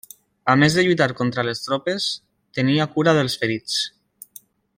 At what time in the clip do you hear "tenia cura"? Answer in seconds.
2.61-3.15